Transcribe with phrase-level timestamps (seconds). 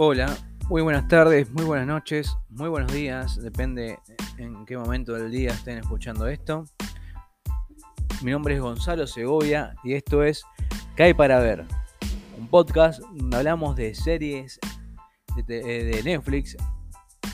[0.00, 0.32] Hola,
[0.68, 3.98] muy buenas tardes, muy buenas noches, muy buenos días, depende
[4.36, 6.66] en qué momento del día estén escuchando esto.
[8.22, 10.44] Mi nombre es Gonzalo Segovia y esto es
[10.94, 11.66] ¿Qué hay para ver?
[12.38, 14.60] Un podcast donde hablamos de series
[15.48, 16.56] de, Netflix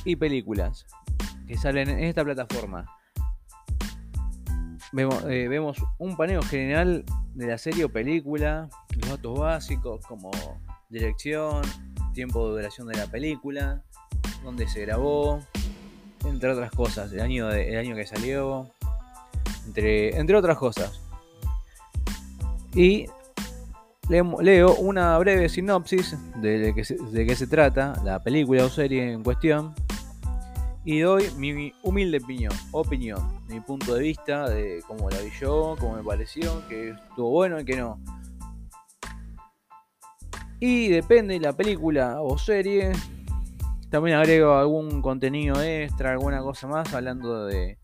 [0.07, 0.87] y películas
[1.47, 2.87] que salen en esta plataforma.
[4.91, 10.31] Vemos, eh, vemos un paneo general de la serie o película, los datos básicos como
[10.89, 11.61] dirección,
[12.15, 13.83] tiempo de duración de la película,
[14.43, 15.41] dónde se grabó,
[16.25, 18.71] entre otras cosas, el año, de, año que salió,
[19.67, 21.01] entre, entre otras cosas.
[22.75, 23.07] Y
[24.09, 29.13] leo una breve sinopsis de, qué se, de qué se trata la película o serie
[29.13, 29.75] en cuestión
[30.85, 35.77] y doy mi humilde opinión, opinión, mi punto de vista de cómo la vi yo,
[35.81, 37.99] cómo me pareció, que estuvo bueno y que no.
[40.67, 42.93] Y depende de la película o serie,
[43.91, 47.77] también agrego algún contenido extra, alguna cosa más hablando de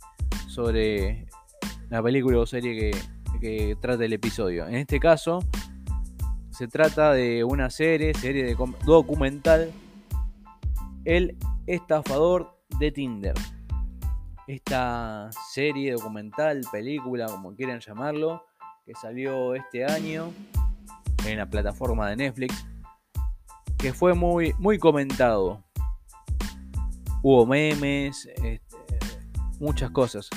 [0.48, 1.27] sobre
[1.91, 4.67] la película o serie que, que trata el episodio.
[4.67, 5.41] En este caso,
[6.48, 9.70] se trata de una serie, serie documental,
[11.05, 11.36] El
[11.67, 13.34] estafador de Tinder.
[14.47, 18.42] Esta serie documental, película, como quieran llamarlo,
[18.86, 20.33] que salió este año
[21.27, 22.67] en la plataforma de Netflix,
[23.81, 25.64] que fue muy, muy comentado.
[27.23, 28.61] Hubo memes, este,
[29.59, 30.28] muchas cosas.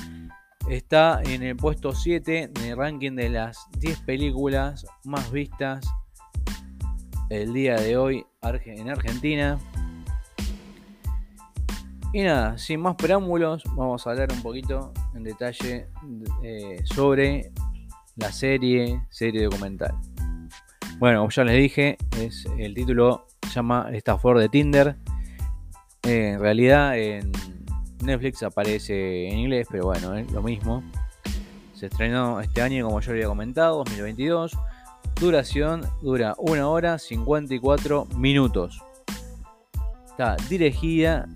[0.69, 5.85] Está en el puesto 7 en el ranking de las 10 películas más vistas
[7.29, 8.25] el día de hoy
[8.65, 9.59] en Argentina.
[12.13, 15.89] Y nada, sin más preámbulos, vamos a hablar un poquito en detalle
[16.43, 17.51] eh, sobre
[18.15, 20.12] la serie, serie documental.
[21.03, 24.95] Bueno, ya les dije, es, el título se llama Estafador de Tinder.
[26.03, 27.29] Eh, en realidad en
[28.01, 30.81] Netflix aparece en inglés, pero bueno, es lo mismo.
[31.73, 34.57] Se estrenó este año, como yo había comentado, 2022.
[35.19, 38.81] Duración dura 1 hora 54 minutos.
[40.05, 41.27] Está dirigida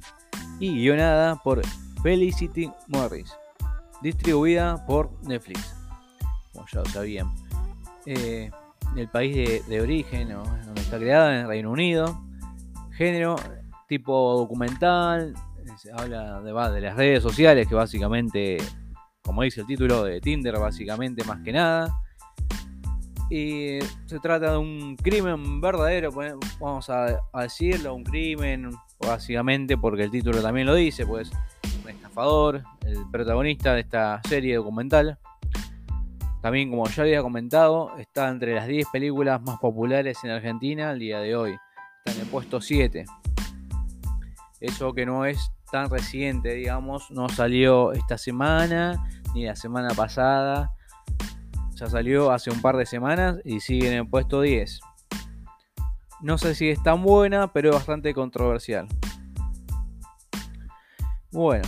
[0.61, 1.61] y guionada por
[2.01, 3.35] Felicity Morris,
[4.01, 5.75] distribuida por Netflix,
[6.53, 7.35] como ya lo sabían.
[8.05, 8.49] Eh,
[8.99, 12.19] el país de, origen, donde está creada, en el Reino Unido.
[12.91, 13.35] Género
[13.87, 15.33] tipo documental,
[15.77, 18.57] se habla de, de las redes sociales, que básicamente,
[19.21, 21.93] como dice el título de Tinder, básicamente más que nada.
[23.29, 29.77] Y se trata de un crimen verdadero, pues, vamos a, a decirlo, un crimen, básicamente
[29.77, 31.29] porque el título también lo dice, pues
[31.83, 35.19] un estafador, el protagonista de esta serie documental.
[36.47, 40.97] También, como ya había comentado, está entre las 10 películas más populares en Argentina al
[40.97, 41.57] día de hoy.
[41.97, 43.03] Está en el puesto 7.
[44.61, 50.71] Eso que no es tan reciente, digamos, no salió esta semana ni la semana pasada.
[51.75, 54.79] Ya salió hace un par de semanas y sigue en el puesto 10.
[56.21, 58.87] No sé si es tan buena, pero es bastante controversial.
[61.29, 61.67] Bueno,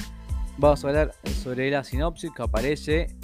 [0.57, 3.18] vamos a hablar sobre la sinopsis que aparece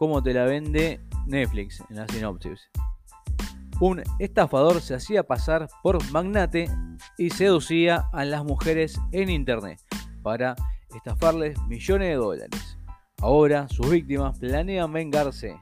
[0.00, 2.70] como te la vende Netflix en la sinopsis.
[3.80, 6.70] Un estafador se hacía pasar por magnate
[7.18, 9.78] y seducía a las mujeres en internet
[10.22, 10.56] para
[10.96, 12.78] estafarles millones de dólares.
[13.18, 15.54] Ahora sus víctimas planean vengarse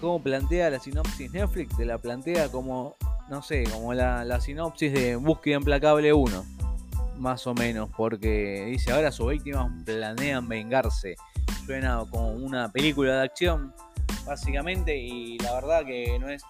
[0.00, 2.96] cómo plantea la sinopsis Netflix, te la plantea como,
[3.28, 6.44] no sé, como la, sinopsis de Búsqueda Implacable 1,
[7.18, 11.16] más o menos, porque dice, ahora sus víctimas planean vengarse.
[11.70, 13.72] Suena como una película de acción,
[14.26, 16.42] básicamente, y la verdad que no es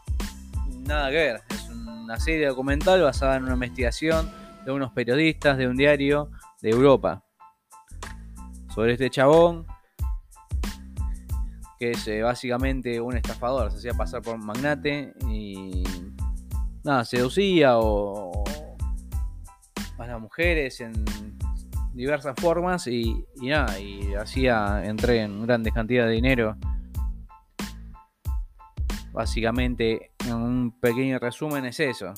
[0.67, 1.43] nada que ver.
[1.51, 4.31] Es una serie documental basada en una investigación
[4.65, 6.31] de unos periodistas de un diario
[6.63, 7.23] de Europa
[8.75, 9.67] sobre este chabón
[11.79, 15.85] que es eh, básicamente un estafador, se hacía pasar por un magnate y
[16.83, 18.43] nada, seducía o,
[19.99, 21.05] a las mujeres en
[21.95, 26.57] diversas formas y, nada, y hacía, entré en grandes cantidades de dinero.
[29.13, 32.15] Básicamente, en un pequeño resumen es eso.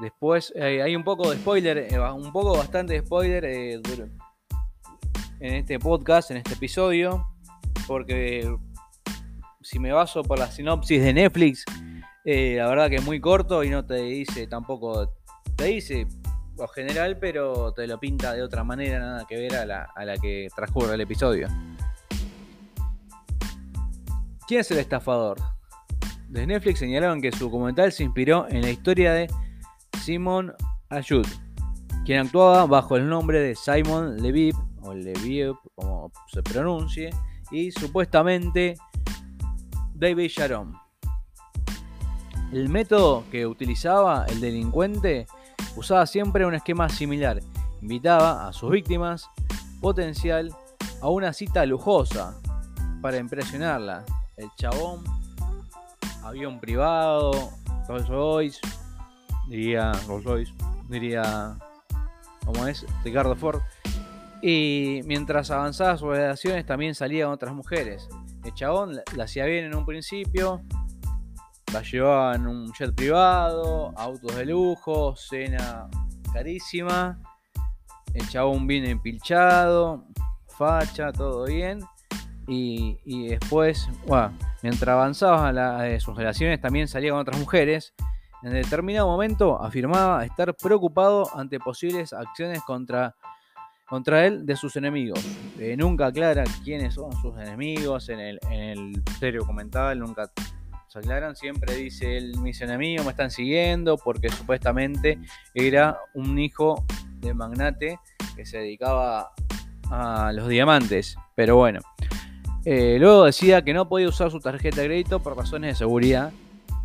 [0.00, 3.80] Después eh, hay un poco de spoiler, eh, un poco bastante de spoiler en
[5.40, 7.26] este podcast, en este episodio
[7.86, 8.54] porque
[9.60, 11.64] si me baso por la sinopsis de Netflix,
[12.24, 15.12] eh, la verdad que es muy corto y no te dice tampoco,
[15.56, 16.06] te dice
[16.74, 20.16] general, pero te lo pinta de otra manera, nada que ver a la, a la
[20.16, 21.48] que transcurre el episodio.
[24.46, 25.38] ¿Quién es el estafador?
[26.32, 29.28] de Netflix señalaron que su documental se inspiró en la historia de
[30.02, 30.54] Simon
[30.88, 31.26] Ayud,
[32.06, 37.10] quien actuaba bajo el nombre de Simon Levip, o Levip, como se pronuncie,
[37.50, 38.76] y supuestamente
[39.94, 40.74] David Sharon.
[42.50, 45.26] El método que utilizaba el delincuente
[45.76, 47.40] usaba siempre un esquema similar.
[47.80, 49.28] Invitaba a sus víctimas
[49.80, 50.54] potencial
[51.00, 52.38] a una cita lujosa
[53.00, 54.04] para impresionarla.
[54.36, 55.02] El chabón,
[56.22, 57.50] avión privado,
[57.88, 58.60] Rolls Royce,
[59.48, 60.52] diría Rolls Royce,
[60.88, 61.56] diría,
[62.44, 63.60] como es, Ricardo Ford.
[64.40, 68.08] Y mientras avanzaba sus relaciones también salían otras mujeres.
[68.44, 70.62] El chabón la hacía bien en un principio,
[71.72, 75.88] la llevaba en un jet privado, autos de lujo, cena
[76.32, 77.18] carísima.
[78.12, 80.04] El chabón bien empilchado,
[80.48, 81.80] facha, todo bien.
[82.46, 87.94] Y, después, bueno, mientras avanzaba la, eh, sus relaciones, también salía con otras mujeres.
[88.42, 93.14] En determinado momento afirmaba estar preocupado ante posibles acciones contra,
[93.86, 95.24] contra él de sus enemigos.
[95.58, 100.30] Eh, nunca aclara quiénes son sus enemigos en el, en el serio documental, nunca
[100.96, 101.36] aclaran.
[101.36, 105.18] Siempre dice él, mis enemigos me están siguiendo porque supuestamente
[105.54, 106.84] era un hijo
[107.20, 107.98] de magnate
[108.36, 109.32] que se dedicaba
[109.90, 111.16] a los diamantes.
[111.34, 111.80] Pero bueno.
[112.64, 116.32] Eh, luego decía que no podía usar su tarjeta de crédito por razones de seguridad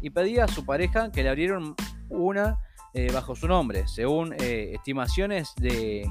[0.02, 1.76] y pedía a su pareja que le abrieran
[2.10, 2.58] una
[2.94, 3.88] eh, bajo su nombre.
[3.88, 6.10] Según eh, estimaciones de,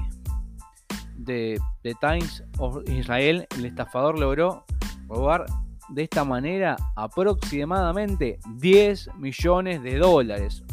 [1.15, 4.63] de, de, Times of Israel, el estafador logró
[5.07, 5.45] robar
[5.89, 10.63] de esta manera aproximadamente 10 millones de dólares.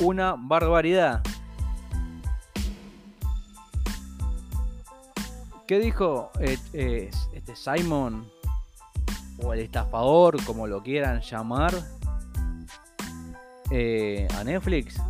[0.00, 1.22] Una barbaridad.
[5.66, 8.26] ¿Qué dijo este Simon?
[9.42, 11.74] O el estafador, como lo quieran llamar,
[13.70, 15.00] eh, a Netflix.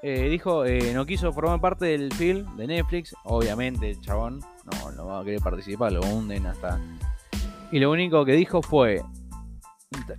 [0.00, 3.14] Eh, dijo, eh, no quiso formar parte del film de Netflix.
[3.24, 6.80] Obviamente, el chabón no, no va a querer participar, lo hunden hasta.
[7.70, 9.02] Y lo único que dijo fue: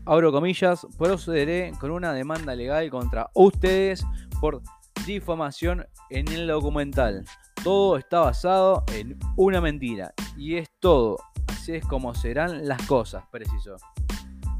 [0.06, 4.06] abro comillas, procederé con una demanda legal contra ustedes
[4.40, 4.62] por
[5.06, 7.26] difamación en el documental.
[7.64, 10.14] Todo está basado en una mentira.
[10.38, 11.18] Y es todo.
[11.48, 13.76] Así es como serán las cosas, preciso.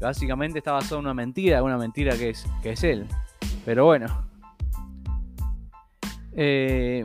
[0.00, 3.06] Básicamente está basado en una mentira, una mentira que es, que es él.
[3.64, 4.28] Pero bueno.
[6.32, 7.04] Eh,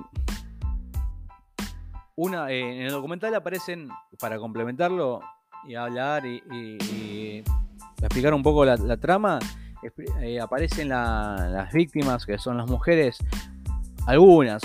[2.15, 3.89] una, eh, en el documental aparecen,
[4.19, 5.21] para complementarlo
[5.67, 7.43] y hablar y,
[8.01, 9.39] explicar un poco la, trama,
[10.21, 13.17] eh, aparecen las víctimas, que son las mujeres,
[14.05, 14.61] algunas,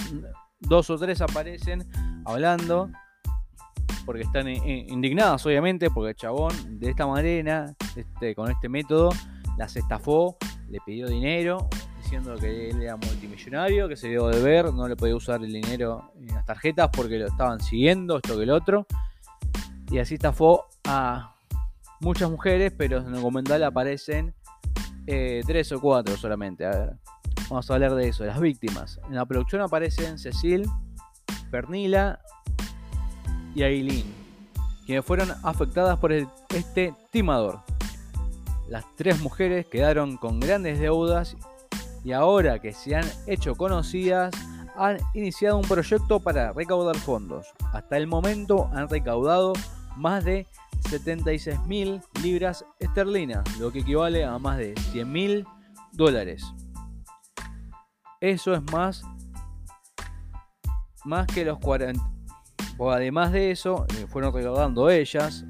[0.58, 1.88] dos o tres aparecen
[2.26, 2.90] hablando
[4.04, 9.10] porque están indignadas obviamente porque el chabón de esta manera este, con este método
[9.56, 10.36] las estafó
[10.68, 11.68] le pidió dinero
[12.02, 15.52] diciendo que él era multimillonario que se dio de ver no le podía usar el
[15.52, 18.86] dinero en las tarjetas porque lo estaban siguiendo esto que el otro.
[19.90, 21.34] Y así estafó a
[22.00, 24.34] muchas mujeres pero en el documental aparecen
[25.06, 26.96] eh, tres o cuatro solamente a ver
[27.50, 29.00] Vamos a hablar de eso, de las víctimas.
[29.08, 30.70] En la producción aparecen Cecil,
[31.50, 32.20] Pernila
[33.56, 34.06] y Aileen,
[34.86, 37.58] quienes fueron afectadas por este timador.
[38.68, 41.36] Las tres mujeres quedaron con grandes deudas
[42.04, 44.32] y ahora que se han hecho conocidas,
[44.76, 47.48] han iniciado un proyecto para recaudar fondos.
[47.72, 49.54] Hasta el momento han recaudado
[49.96, 50.46] más de
[50.90, 55.46] 76 mil libras esterlinas, lo que equivale a más de 100 mil
[55.92, 56.44] dólares.
[58.20, 59.04] Eso es más,
[61.04, 62.02] más que los 40.
[62.76, 65.44] O además de eso, fueron recaudando ellas.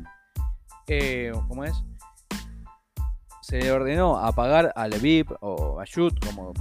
[0.87, 1.85] Eh, ¿Cómo es?
[3.41, 6.53] Se le ordenó a pagar al VIP o a Shut, como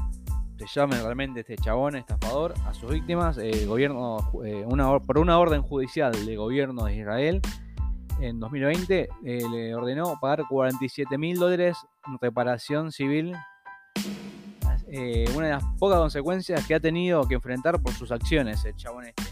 [0.57, 3.37] se llame realmente este chabón estafador, a sus víctimas.
[3.65, 7.41] Gobierno, eh, una, por una orden judicial del gobierno de Israel,
[8.21, 13.35] en 2020 le ordenó pagar 47 mil dólares en reparación civil
[14.91, 18.75] eh, una de las pocas consecuencias que ha tenido que enfrentar por sus acciones el
[18.75, 19.23] chabón este.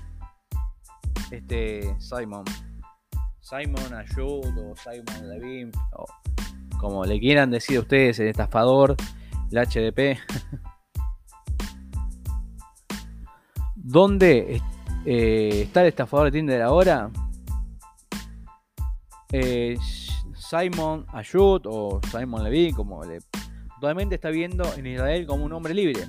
[1.31, 2.45] Este Simon.
[3.39, 6.05] Simon Ayud o Simon Levin, o
[6.79, 8.95] como le quieran decir a ustedes, el estafador,
[9.51, 10.19] el HDP.
[13.75, 14.61] ¿Dónde
[15.05, 17.09] eh, está el estafador de Tinder ahora?
[19.31, 19.77] Eh,
[20.35, 23.19] Simon Ayud o Simon Levin, como le
[23.71, 26.01] actualmente está viendo en Israel como un hombre libre,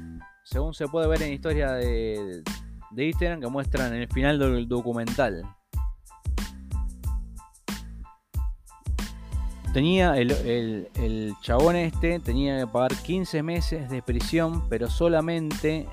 [0.45, 2.43] según se puede ver en la historia de,
[2.91, 5.43] de Instagram que muestran en el final del documental.
[9.73, 15.87] tenía el, el, el, chabón este tenía que pagar 15 meses de prisión, pero solamente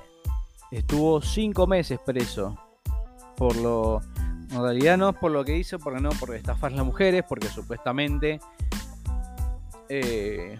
[0.70, 2.56] estuvo 5 meses preso.
[3.36, 4.00] Por lo.
[4.50, 7.24] En realidad no es por lo que hizo, porque no, por estafar a las mujeres,
[7.28, 8.40] porque supuestamente.
[9.88, 10.58] Eh,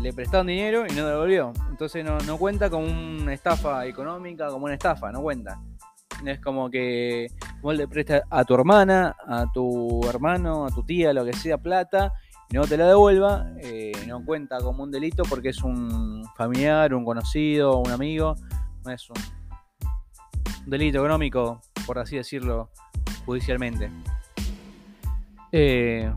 [0.00, 1.52] Le prestaron dinero y no devolvió.
[1.70, 5.60] Entonces no, no cuenta como una estafa económica, como una estafa, no cuenta.
[6.24, 7.26] Es como que
[7.60, 11.58] vos le prestas a tu hermana, a tu hermano, a tu tía, lo que sea,
[11.58, 12.12] plata,
[12.48, 16.94] y no te la devuelva, eh, no cuenta como un delito porque es un familiar,
[16.94, 18.36] un conocido, un amigo,
[18.84, 19.16] no es un
[20.66, 22.70] delito económico, por así decirlo,
[23.24, 23.90] judicialmente.
[25.52, 26.10] Eh,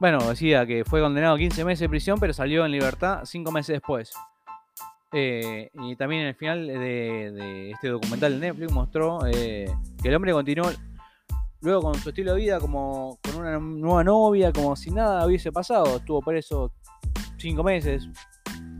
[0.00, 3.52] bueno, decía que fue condenado a 15 meses de prisión, pero salió en libertad 5
[3.52, 4.12] meses después.
[5.12, 10.14] Eh, y también en el final de, este documental de Netflix mostró eh, que el
[10.16, 10.68] hombre continuó
[11.60, 15.52] luego con su estilo de vida como con una nueva novia, como si nada hubiese
[15.52, 15.96] pasado.
[15.96, 16.72] Estuvo preso
[17.38, 18.08] cinco meses.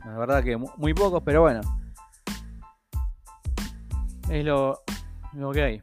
[0.04, 1.60] La verdad que muy pocos, pero bueno.
[4.28, 4.82] Es lo,
[5.34, 5.82] lo que hay.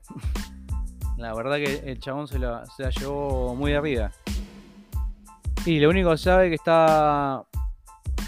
[1.17, 2.39] La verdad que el chabón se, se
[2.84, 4.12] la llevó muy de arriba.
[5.65, 7.46] Y lo único que sabe que está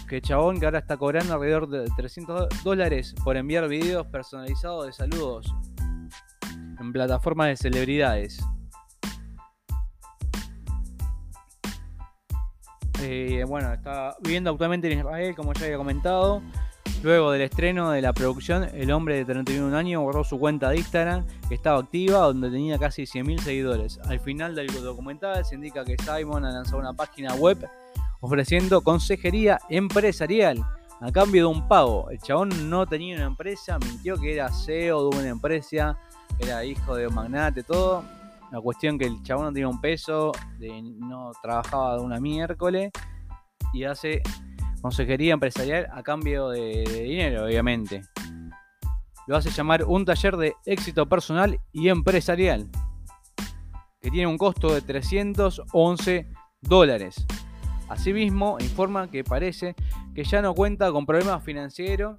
[0.08, 4.94] que chabón que ahora está cobrando alrededor de 300 dólares por enviar videos personalizados de
[4.94, 5.52] saludos
[6.80, 8.46] en plataformas de celebridades.
[13.02, 16.42] Eh, bueno, está viviendo actualmente en Israel, como ya había comentado.
[17.04, 20.78] Luego del estreno de la producción, el hombre de 31 años borró su cuenta de
[20.78, 24.00] Instagram, que estaba activa, donde tenía casi 100.000 seguidores.
[24.06, 27.68] Al final del documental se indica que Simon ha lanzado una página web
[28.22, 30.64] ofreciendo consejería empresarial
[31.02, 32.10] a cambio de un pago.
[32.10, 36.00] El chabón no tenía una empresa, mintió que era CEO de una empresa,
[36.40, 38.06] era hijo de un magnate, todo.
[38.50, 40.32] La cuestión que el chabón no tenía un peso,
[41.00, 42.92] no trabajaba de una miércoles
[43.74, 44.22] y hace
[44.84, 48.02] consejería empresarial a cambio de, dinero, obviamente.
[49.28, 52.70] Lo hace llamar un taller de éxito personal y empresarial,
[54.02, 56.28] que tiene un costo de 311
[56.60, 57.26] dólares.
[57.88, 59.74] Asimismo, informa que parece
[60.14, 62.18] que ya no cuenta con problemas financieros.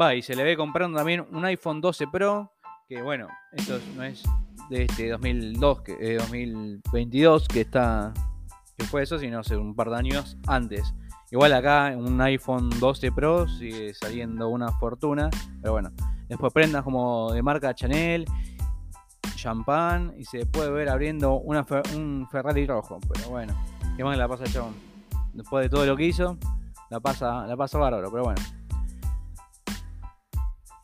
[0.00, 2.50] Va, y se le ve comprando también un iPhone 12 Pro,
[2.88, 4.24] que bueno, esto no es
[4.68, 8.12] de este 2002, que, 2022 eh, que está
[8.78, 10.94] que fue eso, sino hace un par de años antes.
[11.30, 15.28] Igual acá un iPhone 12 Pro sigue saliendo una fortuna,
[15.60, 15.90] pero bueno,
[16.28, 18.24] después prendas como de marca Chanel
[19.34, 22.98] champán y se puede ver abriendo una un Ferrari rojo.
[23.12, 23.54] Pero bueno,
[23.96, 24.74] qué más la pasa chabón.
[25.34, 26.38] Después de todo lo que hizo,
[26.88, 28.42] la pasa, la pasa bárbaro, pero bueno.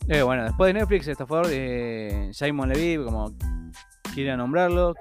[0.08, 3.32] Eh, bueno, después de Netflix, estafador de Simon Levy, como
[4.14, 4.94] quiera nombrarlo.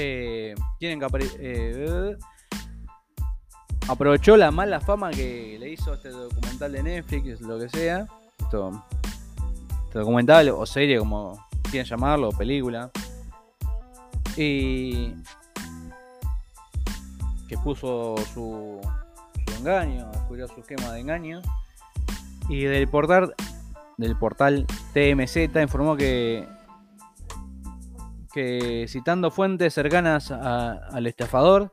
[0.00, 1.06] Eh, tienen que
[1.40, 2.16] eh,
[3.88, 8.06] aprovechó la mala fama que le hizo este documental de Netflix, lo que sea.
[8.38, 8.84] Esto
[9.92, 12.92] documental o serie, como quieran llamarlo, o película.
[14.36, 15.14] Y
[17.48, 18.80] que puso su,
[19.58, 21.42] engaño, descubrió su esquema de engaño.
[22.48, 23.34] Y del portal,
[23.96, 24.64] del portal
[24.94, 26.46] TMZ informó que,
[28.32, 31.72] que citando fuentes cercanas al estafador,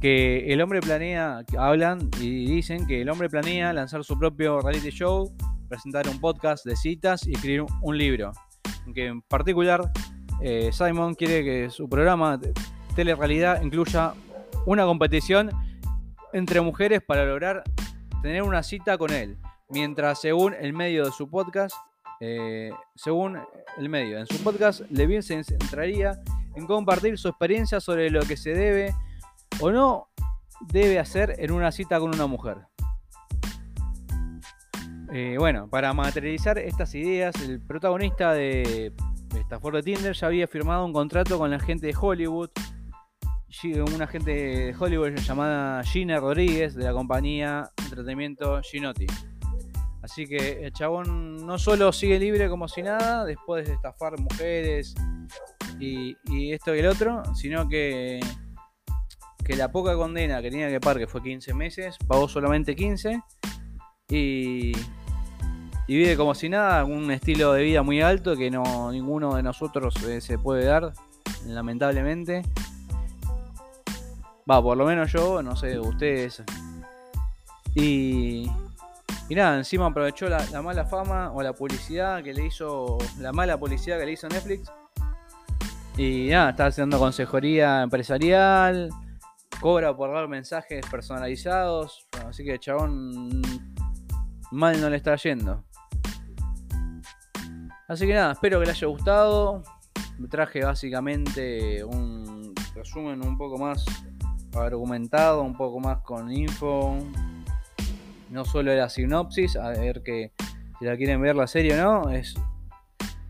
[0.00, 4.90] que el hombre planea, hablan y dicen que el hombre planea lanzar su propio reality
[4.90, 5.34] show
[5.68, 8.32] presentar un podcast de citas y escribir un libro.
[8.94, 9.90] Que en particular
[10.40, 12.52] eh, Simon quiere que su programa de
[12.96, 14.14] telerrealidad incluya
[14.66, 15.50] una competición
[16.32, 17.62] entre mujeres para lograr
[18.22, 19.38] tener una cita con él.
[19.68, 21.76] Mientras según el medio de su podcast,
[22.20, 23.38] eh, según
[23.76, 26.20] el medio, en su podcast, Levin se centraría
[26.54, 28.94] en compartir su experiencia sobre lo que se debe
[29.60, 30.08] o no
[30.72, 32.58] debe hacer en una cita con una mujer.
[35.12, 38.92] Eh, bueno, para materializar estas ideas, el protagonista de
[39.34, 42.50] Stafford de Tinder ya había firmado un contrato con la gente de Hollywood,
[43.94, 49.06] una gente de Hollywood llamada Gina Rodríguez de la compañía de entretenimiento Ginotti.
[50.10, 54.94] Así que el chabón no solo sigue libre como si nada, después de estafar mujeres
[55.78, 56.16] y,
[56.50, 58.18] esto y el otro, sino que,
[59.44, 63.20] que la poca condena que tenía que pagar, que fue 15 meses, pagó solamente 15
[64.08, 64.72] y,
[65.86, 69.94] vive como si nada, un estilo de vida muy alto que no ninguno de nosotros
[70.04, 70.94] eh, se puede dar,
[71.46, 72.44] lamentablemente.
[74.50, 76.42] Va, por lo menos yo, no sé, ustedes.
[77.74, 78.37] Y,
[79.28, 83.58] Y nada, encima aprovechó la, mala fama o la publicidad que le hizo, la mala
[83.58, 84.72] publicidad que le hizo Netflix.
[85.98, 88.88] Y nada, está haciendo consejería empresarial,
[89.60, 92.06] cobra por dar mensajes personalizados.
[92.26, 93.42] así que chabón
[94.50, 95.62] mal no le está yendo.
[97.86, 99.62] Así que nada, espero que les haya gustado.
[100.18, 103.84] Me traje básicamente un resumen un poco más
[104.54, 106.96] argumentado, un poco más con info,
[108.30, 110.32] no solo la sinopsis, a ver que
[110.78, 112.34] si la quieren ver la serie o no, es,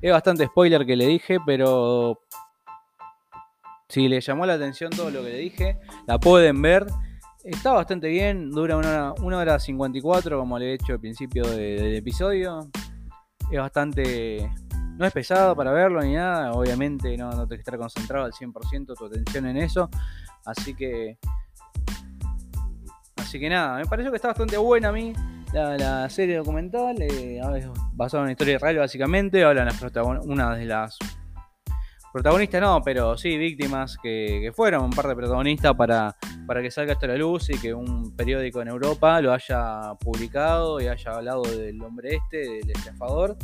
[0.00, 2.20] es bastante spoiler que le dije, pero
[3.88, 6.86] si le llamó la atención todo lo que le dije, la pueden ver.
[7.42, 11.46] Está bastante bien, dura una hora, una hora 54 como le he hecho al principio
[11.46, 12.68] del episodio.
[13.50, 14.50] Es bastante...
[14.98, 18.96] No es pesado para verlo ni nada, obviamente no, no te estar concentrado al 100%
[18.96, 19.88] tu atención en eso.
[20.44, 21.18] Así que
[23.18, 25.12] Así que nada, me pareció que está bastante buena a mí
[25.52, 26.96] la, serie documental.
[27.00, 27.40] Eh,
[27.92, 29.44] basada en una historia real, básicamente.
[29.44, 29.68] Hablan
[30.24, 30.98] una de las
[32.12, 36.94] protagonistas, no, pero sí, víctimas que, fueron un par de protagonistas para, para que salga
[36.94, 41.12] esto a la luz y que un periódico en Europa lo haya publicado y haya
[41.12, 43.36] hablado del hombre este, del estafador.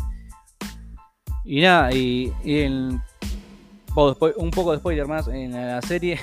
[1.45, 2.33] Y nada, y,
[3.95, 6.19] un poco de spoiler más en la serie.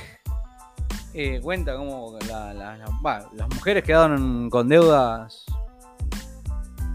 [1.13, 5.45] Eh, cuenta cómo las mujeres quedaron con deudas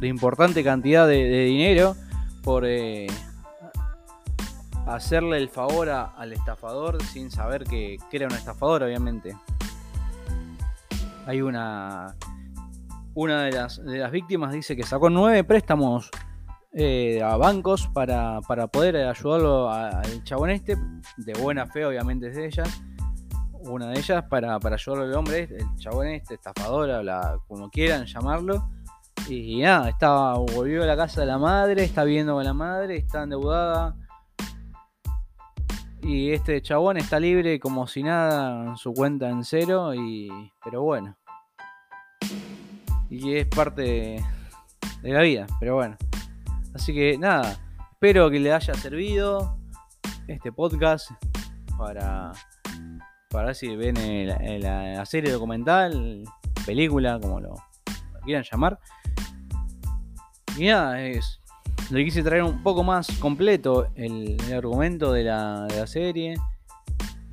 [0.00, 1.94] de importante cantidad de, dinero
[2.42, 3.06] por eh,
[4.86, 9.36] hacerle el favor al estafador sin saber que, era un estafador, obviamente.
[11.26, 12.14] Hay una.
[13.14, 16.10] Una de las, de las víctimas dice que sacó nueve préstamos
[16.74, 20.76] eh, a bancos para, para poder ayudarlo al chabón este,
[21.16, 22.82] de buena fe, obviamente, es de ellas
[23.68, 27.04] una de ellas para, para ayudarlo al hombre, el chabón este, estafador,
[27.46, 28.68] como quieran llamarlo.
[29.28, 32.96] Y, nada, estaba, volvió a la casa de la madre, está viendo con la madre,
[32.96, 33.96] está endeudada.
[36.02, 39.92] Y este chabón está libre como si nada en su cuenta en cero.
[39.94, 40.30] Y,
[40.62, 41.16] pero bueno.
[43.10, 44.22] Y es parte
[45.02, 45.96] de la vida, pero bueno.
[46.74, 47.58] Así que nada,
[47.92, 49.58] espero que le haya servido
[50.28, 51.10] este podcast
[51.76, 52.32] para
[53.28, 53.94] para ver si ven
[54.60, 56.24] la, serie documental,
[56.64, 57.54] película, como lo,
[58.24, 58.78] quieran llamar.
[60.56, 61.40] Y nada, es,
[61.90, 66.36] le quise traer un poco más completo el, argumento de la, serie.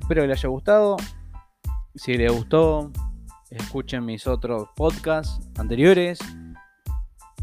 [0.00, 0.96] Espero que les haya gustado.
[1.94, 2.90] Si les gustó,
[3.50, 6.18] escuchen mis otros podcasts anteriores.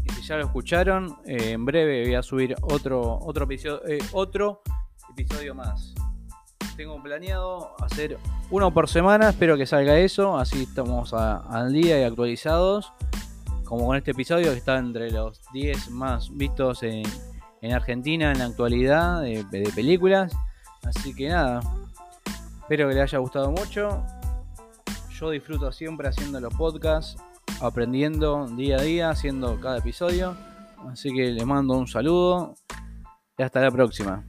[0.04, 3.98] Y si ya lo escucharon, eh, en breve voy a subir otro, otro, episodio, eh,
[4.12, 4.62] otro
[5.10, 5.94] episodio más
[6.76, 8.18] tengo planeado hacer
[8.50, 12.92] uno por semana, espero que salga eso, así estamos al día y actualizados,
[13.64, 17.04] como con este episodio que está entre los 10 más vistos en,
[17.72, 20.32] Argentina en la actualidad de, películas,
[20.84, 21.60] así que nada,
[22.60, 24.04] espero que les haya gustado mucho,
[25.10, 27.16] yo disfruto siempre haciendo los podcasts,
[27.60, 30.36] aprendiendo día a día, haciendo cada episodio,
[30.90, 32.56] así que les mando un saludo
[33.38, 34.24] y hasta la próxima.